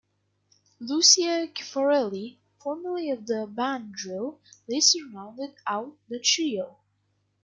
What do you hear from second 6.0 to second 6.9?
the trio.